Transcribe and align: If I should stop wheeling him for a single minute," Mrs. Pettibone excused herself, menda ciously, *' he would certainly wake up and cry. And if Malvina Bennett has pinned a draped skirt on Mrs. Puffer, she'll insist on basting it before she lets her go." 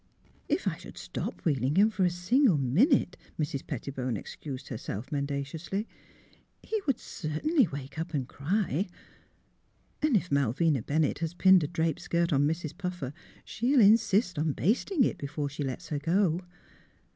If 0.49 0.67
I 0.67 0.77
should 0.77 0.97
stop 0.97 1.45
wheeling 1.45 1.75
him 1.75 1.91
for 1.91 2.05
a 2.05 2.09
single 2.09 2.57
minute," 2.57 3.17
Mrs. 3.39 3.67
Pettibone 3.67 4.17
excused 4.17 4.69
herself, 4.69 5.11
menda 5.11 5.43
ciously, 5.45 5.85
*' 6.25 6.63
he 6.63 6.81
would 6.87 6.97
certainly 6.97 7.67
wake 7.67 7.99
up 7.99 8.15
and 8.15 8.27
cry. 8.27 8.87
And 10.01 10.17
if 10.17 10.31
Malvina 10.31 10.81
Bennett 10.81 11.19
has 11.19 11.35
pinned 11.35 11.63
a 11.63 11.67
draped 11.67 11.99
skirt 11.99 12.33
on 12.33 12.47
Mrs. 12.47 12.75
Puffer, 12.75 13.13
she'll 13.45 13.79
insist 13.79 14.39
on 14.39 14.53
basting 14.53 15.03
it 15.03 15.19
before 15.19 15.49
she 15.49 15.63
lets 15.63 15.89
her 15.89 15.99
go." 15.99 16.41